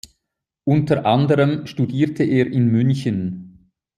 Unter 0.63 1.05
anderem 1.05 1.67
studierte 1.67 2.23
er 2.23 2.47
in 2.47 2.71
München. 2.71 3.69